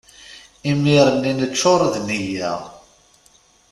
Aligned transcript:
Imir-nni 0.69 1.31
neččur 1.39 1.81
d 1.93 1.95
nneyya. 2.01 2.51